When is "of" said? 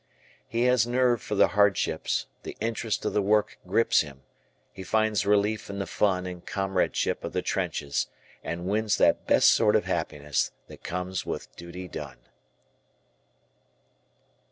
3.05-3.13, 7.23-7.33, 9.75-9.85